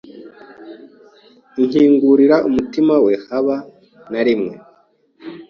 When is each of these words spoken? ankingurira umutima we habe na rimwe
ankingurira 1.59 2.35
umutima 2.49 2.93
we 3.05 3.13
habe 3.25 3.57
na 4.11 4.21
rimwe 4.25 4.53